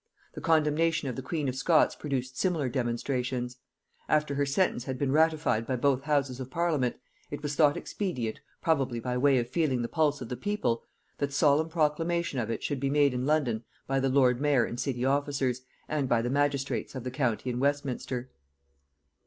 [0.33, 3.57] The condemnation of the queen of Scots produced similar demonstrations.
[4.09, 6.95] After her sentence had been ratified by both houses of parliament,
[7.29, 10.81] it was thought expedient, probably by way of feeling the pulse of the people,
[11.19, 14.79] that solemn proclamation of it should be made in London by the lord mayor and
[14.79, 18.31] city officers, and by the magistrates of the county in Westminster.